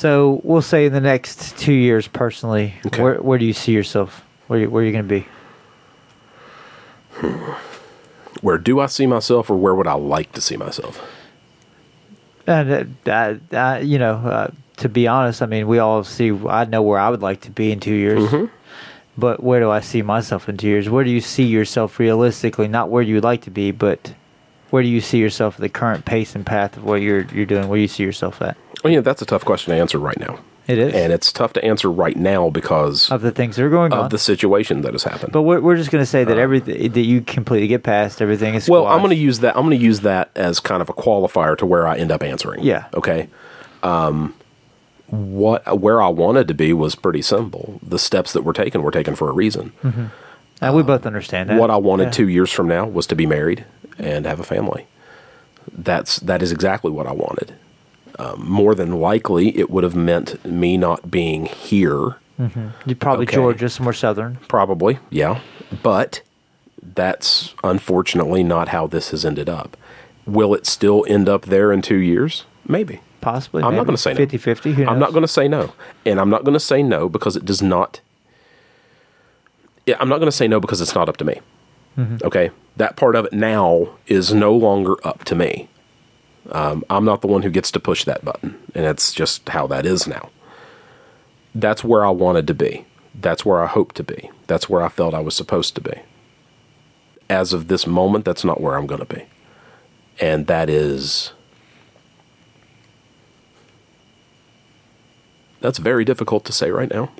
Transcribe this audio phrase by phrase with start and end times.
[0.00, 3.02] So we'll say in the next two years, personally, Okay.
[3.02, 4.24] where where do you see yourself?
[4.46, 5.26] Where you, where are you going to be?
[8.40, 10.98] Where do I see myself, or where would I like to see myself?
[12.46, 16.32] And uh, uh, you know, uh, to be honest, I mean, we all see.
[16.48, 18.46] I know where I would like to be in two years, Mm-hmm.
[19.18, 20.88] but where do I see myself in two years?
[20.88, 22.68] Where do you see yourself realistically?
[22.68, 24.14] Not where you would like to be, but
[24.70, 27.46] where do you see yourself at the current pace and path of what you're you're
[27.46, 27.68] doing?
[27.68, 28.56] Where do you see yourself at?
[28.82, 31.52] Well, yeah, that's a tough question to answer right now, It is, and it's tough
[31.54, 34.04] to answer right now because of the things that are going on.
[34.06, 35.32] of the situation that has happened.
[35.32, 38.54] but we're, we're just going to say that everything that you completely get past everything
[38.54, 39.54] is Well, I'm going to use that.
[39.56, 42.22] I'm going to use that as kind of a qualifier to where I end up
[42.22, 42.62] answering.
[42.62, 42.86] Yeah.
[42.94, 43.28] Okay.
[43.82, 44.34] Um,
[45.08, 47.80] what where I wanted to be was pretty simple.
[47.82, 49.72] The steps that were taken were taken for a reason.
[50.60, 51.58] And we both understand that.
[51.58, 52.10] What I wanted Yeah.
[52.10, 53.64] two years from now was to be married
[53.98, 54.86] and have a family.
[55.76, 57.54] That's that is exactly what I wanted.
[58.18, 62.16] Um, more than likely, it would have meant me not being here.
[62.86, 63.36] You probably Okay.
[63.36, 64.38] Georgia, somewhere southern.
[64.48, 65.40] Probably, yeah.
[65.82, 66.22] But
[66.82, 69.76] that's unfortunately not how this has ended up.
[70.26, 72.44] Will it still end up there in two years?
[72.66, 73.00] Maybe.
[73.20, 73.62] Possibly.
[73.62, 74.16] I'm not going to say no.
[74.16, 74.86] 50 50.
[74.86, 75.72] I'm not going to say no.
[76.06, 78.00] And I'm not going to say no because it does not.
[79.98, 81.40] I'm not going to say no because it's not up to me.
[82.22, 82.50] Okay?
[82.76, 85.68] That part of it now is no longer up to me.
[86.50, 88.58] Um, I'm not the one who gets to push that button.
[88.74, 90.30] And that's just how that is now.
[91.54, 92.86] That's where I wanted to be.
[93.14, 94.30] That's where I hoped to be.
[94.46, 96.00] That's where I felt I was supposed to be.
[97.28, 99.26] As of this moment, that's not where I'm going to be.
[100.20, 101.32] And that is.
[105.60, 107.10] That's very difficult to say right now.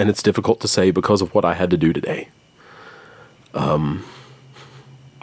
[0.00, 2.30] And it's difficult to say because of what I had to do today.
[3.52, 4.02] Um,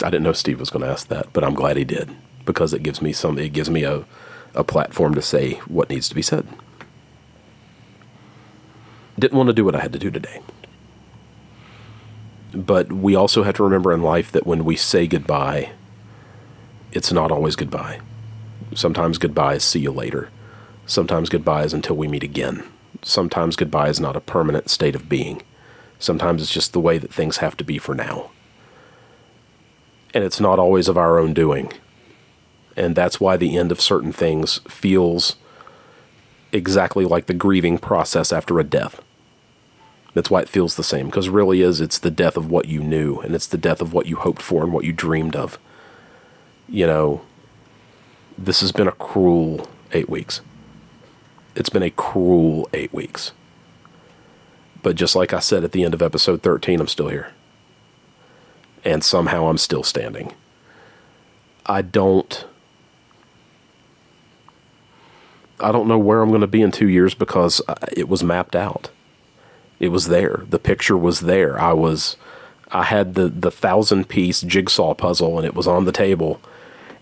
[0.03, 2.75] I didn't know Steve was going to ask that, but I'm glad he did because
[2.75, 3.39] it gives me some.
[3.39, 4.05] It gives me a,
[4.53, 6.47] a platform to say what needs to be said.
[9.17, 10.41] Didn't want to do what I had to do today.
[12.53, 15.71] But we also have to remember in life that when we say goodbye,
[16.91, 17.99] it's not always goodbye.
[18.75, 20.29] Sometimes goodbye is see you later.
[20.85, 22.63] Sometimes goodbye is until we meet again.
[23.01, 25.41] Sometimes goodbye is not a permanent state of being.
[25.99, 28.31] Sometimes it's just the way that things have to be for now.
[30.13, 31.73] And it's not always of our own doing.
[32.75, 35.35] And that's why the end of certain things feels
[36.51, 39.01] exactly like the grieving process after a death.
[40.13, 42.81] That's why it feels the same, because really is it's the death of what you
[42.81, 45.59] knew, and it's the death of what you hoped for and what you dreamed of.
[46.67, 47.21] You know,
[48.37, 50.41] this has been a cruel eight weeks.
[51.57, 53.31] It's been a cruel eight weeks.
[54.83, 57.31] But just like I said at the end of episode 13, I'm still here.
[58.85, 60.33] And somehow I'm still standing.
[61.65, 62.45] I don't.
[65.59, 68.23] I don't know where I'm going to be in two years because uh, it was
[68.23, 68.91] mapped out.
[69.79, 70.43] It was there.
[70.47, 71.59] The picture was there.
[71.59, 72.17] I was.
[72.71, 76.39] I had the, the thousand piece jigsaw puzzle and it was on the table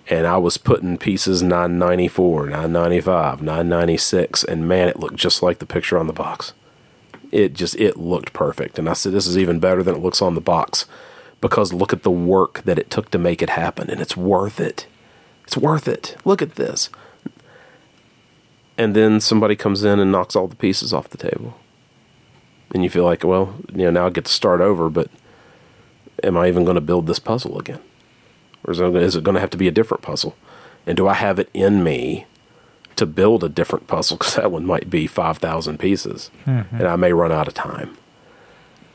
[0.08, 5.66] and I was putting pieces 994, 995, 996, and man, it looked just like the
[5.66, 6.54] picture on the box.
[7.32, 10.22] It just it looked perfect, and I said this is even better than it looks
[10.22, 10.86] on the box
[11.42, 14.60] because look at the work that it took to make it happen, and it's worth
[14.60, 14.86] it.
[15.44, 16.16] It's worth it.
[16.24, 16.90] Look at this.
[18.78, 21.58] And then somebody comes in and knocks all the pieces off the table,
[22.74, 25.10] and you feel like, well, you know, now I get to start over, but
[26.24, 27.82] am I even going to build this puzzle again?
[28.66, 30.36] Or is it, is it going to have to be a different puzzle?
[30.86, 32.26] And do I have it in me
[32.96, 34.18] to build a different puzzle?
[34.18, 36.76] Because that one might be 5,000 pieces mm-hmm.
[36.76, 37.98] and I may run out of time.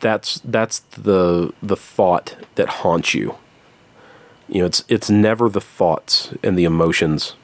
[0.01, 3.37] That's, that's the, the thought that haunts you.
[4.49, 7.35] You know, it's, it's never the thoughts and the emotions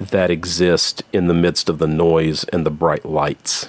[0.00, 3.68] that exist in the midst of the noise and the bright lights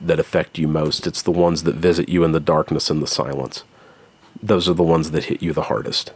[0.00, 1.06] that affect you most.
[1.06, 3.62] It's the ones that visit you in the darkness and the silence.
[4.42, 6.12] Those are the ones that hit you the hardest.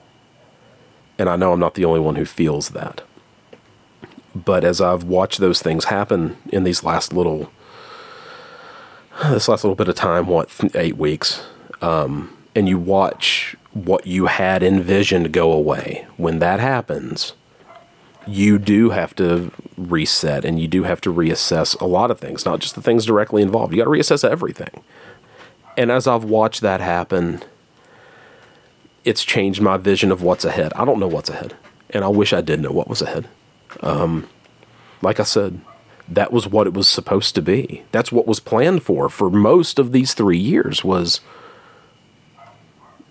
[1.19, 3.03] And I know I'm not the only one who feels that.
[4.35, 7.53] But as I've watched those things happen in these last little,
[9.23, 11.45] this last little bit of time, what, eight weeks,
[11.81, 17.35] um, and you watch what you had envisioned go away, when that happens,
[18.27, 22.45] you do have to reset and you do have to reassess a lot of things,
[22.45, 23.73] not just the things directly involved.
[23.73, 24.83] You got to reassess everything.
[25.77, 27.43] And as I've watched that happen,
[29.05, 30.73] it's changed my vision of what's ahead.
[30.75, 31.55] I don't know what's ahead,
[31.91, 33.29] and I wish I did know what was ahead.
[33.81, 34.29] Um,
[35.03, 35.61] like I said,
[36.09, 37.85] that was what it was supposed to be.
[37.93, 40.85] That's what was planned for for most of these three years.
[40.85, 41.21] Was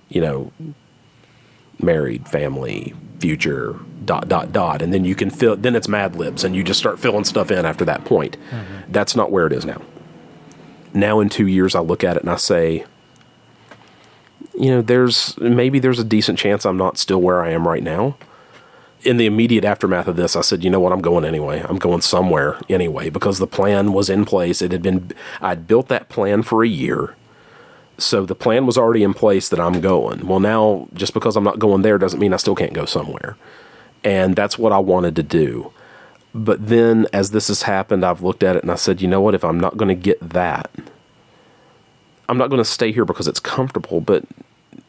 [0.09, 0.51] you know,
[1.79, 2.93] married, family,
[3.23, 6.61] future dot dot dot and then you can fill then it's mad libs and you
[6.61, 8.35] just start filling stuff in after that point
[8.89, 9.81] that's not where it is now
[10.93, 12.83] now in two years i look at it and i say
[14.55, 17.83] you know there's maybe there's a decent chance i'm not still where i am right
[17.83, 18.15] now
[19.01, 21.77] in the immediate aftermath of this i said you know what i'm going anyway i'm
[21.77, 25.11] going somewhere anyway because the plan was in place it had been
[25.41, 27.15] i'd built that plan for a year
[27.97, 30.27] so the plan was already in place that I'm going.
[30.27, 33.37] Well, now just because I'm not going there doesn't mean I still can't go somewhere.
[34.03, 35.71] And that's what I wanted to do.
[36.33, 39.21] But then as this has happened, I've looked at it and I said, you know
[39.21, 39.35] what?
[39.35, 40.71] If I'm not going to get that,
[42.33, 44.01] I'm not going to stay here because it's comfortable.
[44.01, 44.25] But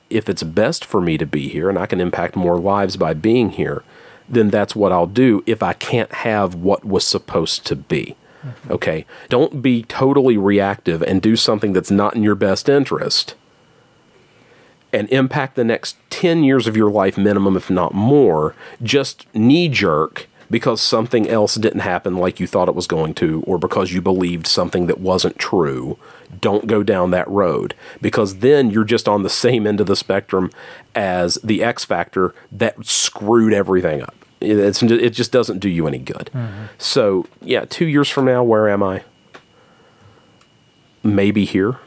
[0.09, 3.13] if it's best for me to be here and I can impact more lives by
[3.13, 3.85] being here,
[4.27, 8.17] then that's what I'll do if I can't have what was supposed to be.
[8.43, 8.73] Mm-hmm.
[8.73, 9.05] Okay.
[9.29, 13.35] Don't be totally reactive and do something that's not in your best interest
[14.91, 19.69] and impact the next 10 years of your life minimum, if not more, just knee
[19.69, 23.93] jerk because something else didn't happen like you thought it was going to, or because
[23.93, 25.99] you believed something that wasn't true.
[26.41, 29.97] Don't go down that road because then you're just on the same end of the
[29.97, 30.53] spectrum
[30.95, 34.15] as the X Factor that screwed everything up.
[34.41, 36.31] It's, it just doesn't do you any good.
[36.33, 36.67] Mm-hmm.
[36.79, 39.03] So, yeah, two years from now, where am I?
[41.03, 41.81] Maybe here.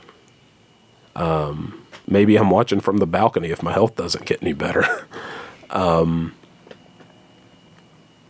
[1.16, 5.08] Um, maybe I'm watching from the balcony if my health doesn't get any better.
[5.70, 6.34] um,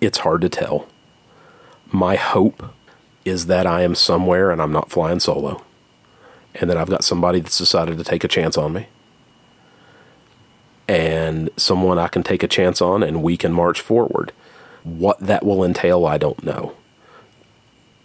[0.07, 0.87] it's hard to tell.
[1.91, 2.73] My hope
[3.23, 5.63] is that I am somewhere and I'm not flying solo,
[6.55, 8.87] and that I've got somebody that's decided to take a chance on me
[10.87, 14.31] and someone I can take a chance on and we can march forward.
[14.83, 16.75] What that will entail, I don't know.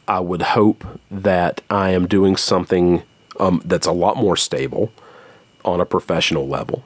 [0.09, 3.05] I would hope that I am doing something
[3.39, 4.93] um, that's a lot more stable
[5.65, 6.85] on a professional level.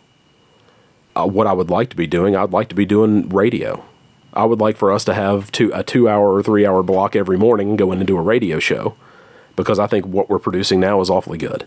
[1.16, 3.82] Uh, what I would like to be doing, I'd like to be doing radio.
[4.36, 7.16] I would like for us to have two, a two hour or three hour block
[7.16, 8.94] every morning going go in and do a radio show
[9.56, 11.66] because I think what we're producing now is awfully good.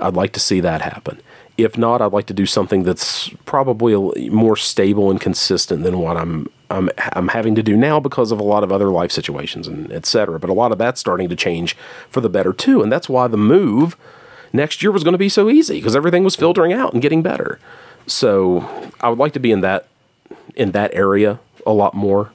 [0.00, 1.20] I'd like to see that happen.
[1.58, 6.16] If not, I'd like to do something that's probably more stable and consistent than what
[6.16, 9.68] I'm I'm I'm having to do now because of a lot of other life situations
[9.68, 10.40] and et cetera.
[10.40, 11.76] But a lot of that's starting to change
[12.08, 13.96] for the better too, and that's why the move
[14.52, 17.22] next year was going to be so easy because everything was filtering out and getting
[17.22, 17.58] better.
[18.06, 19.88] So I would like to be in that
[20.54, 22.32] in that area a lot more.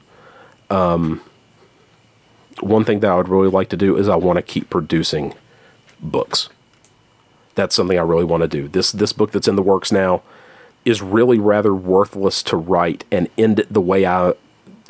[0.70, 1.22] Um,
[2.60, 5.34] one thing that I would really like to do is I want to keep producing
[6.00, 6.48] books
[7.58, 8.68] that's something I really want to do.
[8.68, 10.22] This this book that's in the works now
[10.84, 14.34] is really rather worthless to write and end it the way I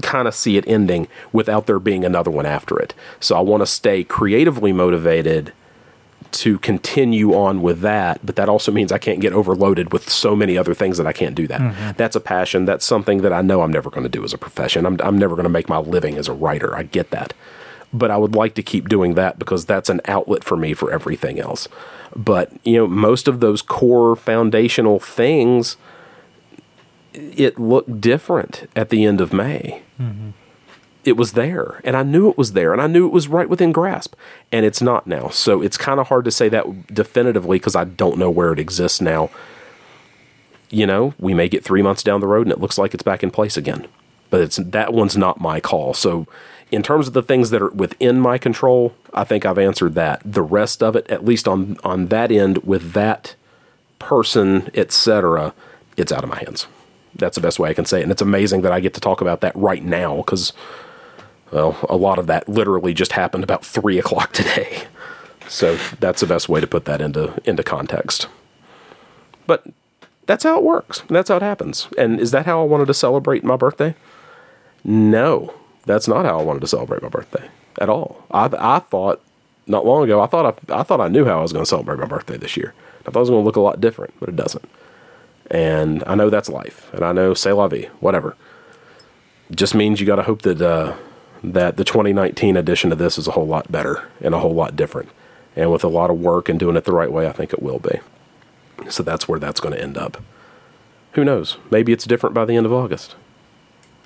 [0.02, 2.94] kind of see it ending without there being another one after it.
[3.18, 5.52] So I want to stay creatively motivated
[6.32, 10.36] to continue on with that, but that also means I can't get overloaded with so
[10.36, 11.60] many other things that I can't do that.
[11.60, 11.90] Mm-hmm.
[11.96, 12.64] That's a passion.
[12.64, 14.86] That's something that I know I'm never going to do as a profession.
[14.86, 16.76] I'm, I'm never going to make my living as a writer.
[16.76, 17.34] I get that.
[17.92, 20.90] But I would like to keep doing that because that's an outlet for me for
[20.90, 21.68] everything else.
[22.14, 25.76] But, you know, most of those core foundational things,
[27.14, 29.82] it looked different at the end of May.
[30.00, 30.30] Mm-hmm.
[31.08, 33.48] It was there, and I knew it was there, and I knew it was right
[33.48, 34.14] within grasp,
[34.52, 35.28] and it's not now.
[35.28, 38.58] So it's kind of hard to say that definitively because I don't know where it
[38.58, 39.30] exists now.
[40.70, 43.02] You know, we may get three months down the road and it looks like it's
[43.02, 43.88] back in place again,
[44.28, 45.94] but it's that one's not my call.
[45.94, 46.26] So
[46.70, 50.20] in terms of the things that are within my control, I think I've answered that.
[50.24, 53.34] The rest of it, at least on on that end, with that
[53.98, 55.54] person, etc.,
[55.96, 56.66] it's out of my hands.
[57.14, 58.02] That's the best way I can say it.
[58.02, 60.52] And it's amazing that I get to talk about that right now because,
[61.50, 64.84] well, a lot of that literally just happened about three o'clock today.
[65.48, 68.28] So that's the best way to put that into into context.
[69.46, 69.64] But
[70.26, 71.02] that's how it works.
[71.08, 71.88] That's how it happens.
[71.96, 73.94] And is that how I wanted to celebrate my birthday?
[74.84, 75.54] No,
[75.86, 77.48] that's not how I wanted to celebrate my birthday
[77.80, 78.24] at all.
[78.30, 79.22] I I thought
[79.66, 81.68] not long ago I thought I, I thought I knew how I was going to
[81.68, 82.74] celebrate my birthday this year.
[83.06, 84.68] I thought it was going to look a lot different, but it doesn't.
[85.50, 88.36] And I know that's life, and I know c'est la vie, whatever.
[89.50, 90.94] Just means you got to hope that uh,
[91.42, 94.76] that the 2019 edition of this is a whole lot better and a whole lot
[94.76, 95.08] different,
[95.56, 97.62] and with a lot of work and doing it the right way, I think it
[97.62, 98.00] will be.
[98.88, 100.22] So that's where that's going to end up.
[101.12, 101.56] Who knows?
[101.70, 103.16] Maybe it's different by the end of August.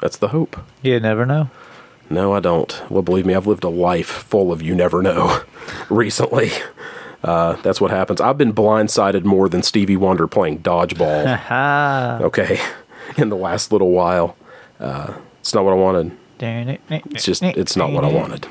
[0.00, 0.58] That's the hope.
[0.82, 1.50] You never know.
[2.10, 2.82] No, I don't.
[2.90, 5.42] Well, believe me, I've lived a life full of you never know
[5.90, 6.50] recently.
[7.22, 8.20] Uh, that's what happens.
[8.20, 12.20] I've been blindsided more than Stevie Wonder playing dodgeball.
[12.22, 12.60] okay,
[13.16, 14.36] in the last little while.
[14.80, 16.16] Uh, it's not what I wanted.
[16.42, 18.46] It's just, it's not what I wanted.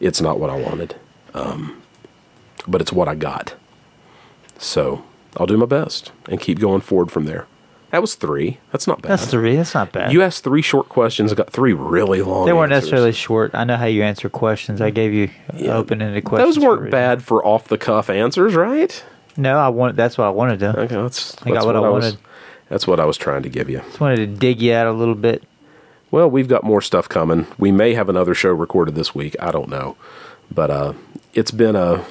[0.00, 0.96] It's not what I wanted.
[1.34, 1.82] Um,
[2.66, 3.54] but it's what I got.
[4.58, 5.04] So
[5.36, 7.46] I'll do my best and keep going forward from there.
[7.90, 8.58] That was three.
[8.72, 9.12] That's not bad.
[9.12, 9.54] That's three.
[9.54, 10.12] That's not bad.
[10.12, 12.44] You asked three short questions and got three really long.
[12.46, 12.90] they weren't answers.
[12.90, 13.54] necessarily short.
[13.54, 14.80] I know how you answer questions.
[14.80, 15.76] I gave you Yeah.
[15.76, 16.56] open-ended questions.
[16.56, 16.90] Those weren't reason.
[16.90, 19.04] bad for off the cuff answers, right?
[19.36, 19.94] No, I want.
[19.96, 20.80] That's what I wanted to.
[20.80, 21.90] Okay, that's, I got that's what I was.
[22.04, 22.18] wanted.
[22.68, 23.78] That's what I was trying to give you.
[23.78, 25.44] Just wanted to dig you out a little bit.
[26.14, 27.48] Well, we've got more stuff coming.
[27.58, 29.34] We may have another show recorded this week.
[29.40, 29.96] I don't know,
[30.48, 30.92] but uh,
[31.32, 32.04] it's been a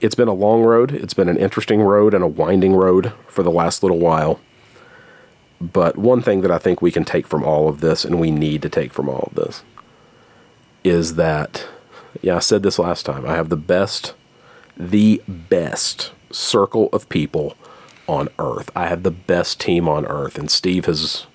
[0.00, 0.92] it's been a long road.
[0.92, 4.38] It's been an interesting road and a winding road for the last little while.
[5.60, 8.30] But one thing that I think we can take from all of this, and we
[8.30, 9.64] need to take from all of this,
[10.84, 11.66] is that
[12.22, 13.26] yeah, I said this last time.
[13.26, 14.14] I have the best,
[14.76, 17.56] the best circle of people
[18.06, 18.70] on earth.
[18.76, 21.26] I have the best team on earth, and Steve has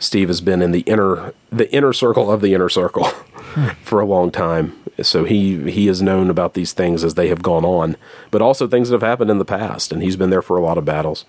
[0.00, 3.04] Steve has been in the inner the inner circle of the inner circle
[3.82, 4.76] for a long time.
[5.02, 7.96] So he he has known about these things as they have gone on,
[8.30, 10.62] but also things that have happened in the past, and he's been there for a
[10.62, 11.26] lot of battles.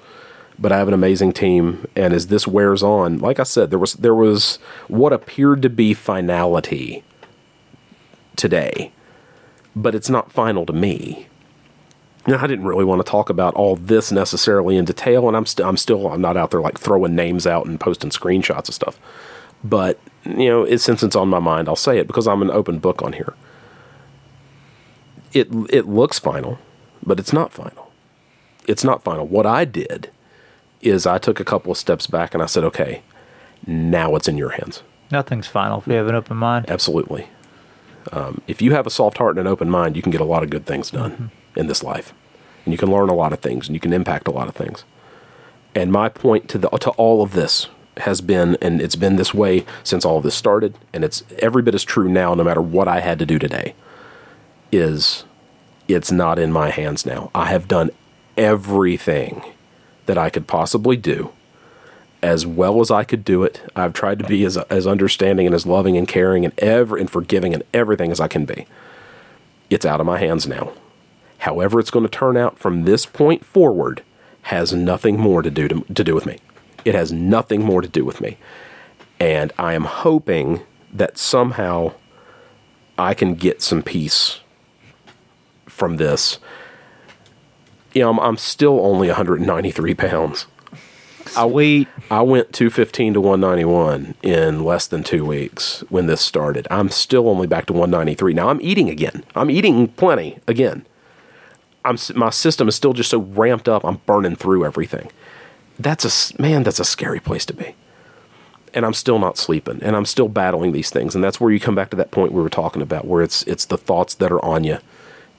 [0.57, 3.79] But I have an amazing team, and as this wears on, like I said, there
[3.79, 7.03] was there was what appeared to be finality
[8.37, 8.93] today,
[9.75, 11.27] but it's not final to me.
[12.27, 15.45] Now, I didn't really want to talk about all this necessarily in detail, and I'm
[15.45, 18.75] still I'm still I'm not out there like throwing names out and posting screenshots and
[18.75, 18.99] stuff.
[19.63, 22.51] But you know, it, since it's on my mind, I'll say it because I'm an
[22.51, 23.33] open book on here.
[25.33, 26.59] It it looks final,
[27.03, 27.91] but it's not final.
[28.67, 29.25] It's not final.
[29.25, 30.11] What I did
[30.81, 33.01] is I took a couple of steps back and I said, okay,
[33.65, 34.83] now it's in your hands.
[35.11, 36.69] Nothing's final if you have an open mind.
[36.69, 37.27] Absolutely.
[38.11, 40.25] Um, if you have a soft heart and an open mind, you can get a
[40.25, 42.13] lot of good things done in this life,
[42.65, 44.55] and you can learn a lot of things, and you can impact a lot of
[44.55, 44.83] things.
[45.75, 47.67] And my point to the to all of this
[47.97, 51.61] has been, and it's been this way since all of this started, and it's every
[51.61, 53.75] bit as true now, no matter what I had to do today.
[54.71, 55.25] Is
[55.87, 57.29] it's not in my hands now.
[57.35, 57.91] I have done
[58.37, 59.43] everything
[60.05, 61.31] that I could possibly do
[62.21, 63.61] as well as I could do it.
[63.75, 67.09] I've tried to be as as understanding and as loving and caring and ever and
[67.09, 68.67] forgiving and everything as I can be.
[69.69, 70.73] It's out of my hands now.
[71.41, 74.03] However, it's going to turn out from this point forward
[74.43, 76.37] has nothing more to do to, to do with me.
[76.85, 78.37] It has nothing more to do with me.
[79.19, 80.61] And I am hoping
[80.93, 81.93] that somehow
[82.97, 84.41] I can get some peace
[85.65, 86.37] from this.
[87.93, 90.45] You know, I'm, I'm still only 193 pounds.
[91.25, 91.87] Sweet.
[92.11, 96.67] I went 215 to 191 in less than two weeks when this started.
[96.69, 98.33] I'm still only back to 193.
[98.33, 99.23] Now I'm eating again.
[99.33, 100.85] I'm eating plenty again.
[101.83, 103.83] I'm my system is still just so ramped up.
[103.83, 105.11] I'm burning through everything.
[105.79, 106.63] That's a man.
[106.63, 107.75] That's a scary place to be.
[108.73, 111.13] And I'm still not sleeping, and I'm still battling these things.
[111.13, 113.43] And that's where you come back to that point we were talking about, where it's
[113.43, 114.77] it's the thoughts that are on you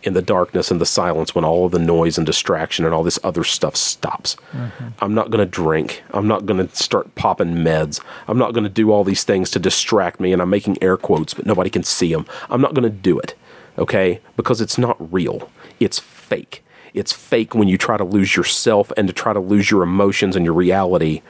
[0.02, 3.02] in the darkness and the silence when all of the noise and distraction and all
[3.02, 4.37] this other stuff stops.
[4.52, 4.88] Mm-hmm.
[4.99, 6.02] I'm not going to drink.
[6.11, 8.00] I'm not going to start popping meds.
[8.26, 10.32] I'm not going to do all these things to distract me.
[10.32, 12.26] And I'm making air quotes, but nobody can see them.
[12.50, 13.34] I'm not going to do it,
[13.78, 14.20] okay?
[14.37, 15.49] Because it's not real.
[15.84, 16.64] It's fake.
[16.94, 20.36] It's fake when you try to lose yourself and to try to lose your emotions
[20.36, 21.22] and your reality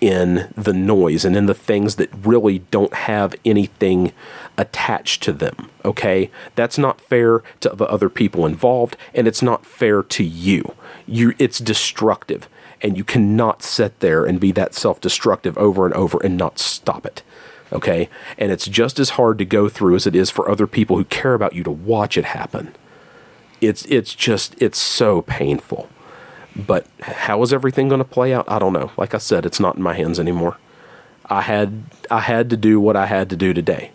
[0.00, 4.12] in the noise and in the things that really don't have anything
[4.56, 5.70] attached to them.
[5.84, 6.30] Okay?
[6.54, 10.74] That's not fair to the other people involved and it's not fair to you.
[11.06, 12.48] You it's destructive
[12.80, 17.04] and you cannot sit there and be that self-destructive over and over and not stop
[17.04, 17.22] it.
[17.72, 18.08] Okay?
[18.38, 21.04] And it's just as hard to go through as it is for other people who
[21.04, 22.74] care about you to watch it happen.
[23.60, 25.88] It's it's just it's so painful.
[26.56, 28.50] But how is everything going to play out?
[28.50, 28.90] I don't know.
[28.96, 30.56] Like I said, it's not in my hands anymore.
[31.26, 33.92] I had I had to do what I had to do today.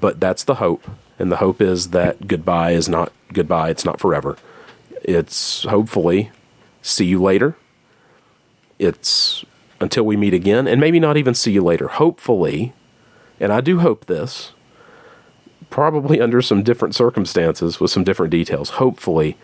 [0.00, 0.88] But that's the hope.
[1.18, 4.36] And the hope is that goodbye is not goodbye, it's not forever.
[5.02, 6.30] It's hopefully
[6.80, 7.56] see you later.
[8.78, 9.44] It's
[9.80, 11.88] until we meet again and maybe not even see you later.
[11.88, 12.72] Hopefully,
[13.38, 14.52] and I do hope this,
[15.72, 18.70] probably under some different circumstances with some different details.
[18.70, 19.36] Hopefully,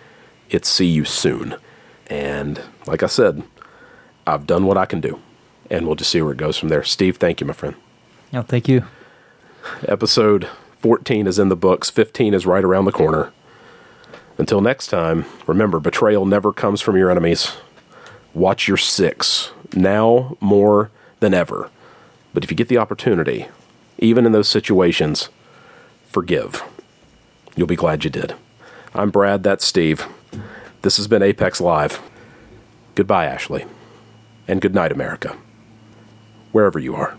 [0.51, 1.57] it's see you soon.
[2.09, 3.43] And like I said,
[4.27, 5.19] I've done what I can do,
[5.71, 6.85] and we'll just see where it goes from there.
[6.85, 7.75] Steve, thank you, my friend.
[8.31, 8.85] No, thank you.
[9.89, 10.49] Episode
[10.81, 13.33] 14 is in the books, 15 is right around the corner.
[14.37, 17.57] Until next time, remember betrayal never comes from your enemies.
[18.35, 21.71] Watch your six, now more than ever.
[22.35, 23.49] But if you get the opportunity,
[23.99, 25.31] even in those situations,
[26.09, 26.62] forgive.
[27.57, 28.35] You'll be glad you did.
[28.95, 30.07] I'm Brad, that's Steve.
[30.83, 32.00] This has been Apex Live.
[32.95, 33.67] Goodbye, Ashley.
[34.47, 35.37] And good night, America.
[36.53, 37.17] Wherever you are.